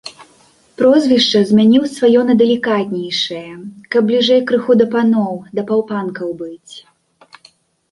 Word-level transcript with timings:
Прозвішча 0.81 1.41
змяніў 1.49 1.83
сваё 1.97 2.23
на 2.29 2.33
далікатнейшае, 2.41 3.43
каб 3.95 4.01
бліжэй 4.09 4.41
крыху 4.49 4.73
да 4.81 4.85
паноў, 4.97 5.33
да 5.61 5.69
паўпанкаў 5.71 6.29
быць. 6.43 6.73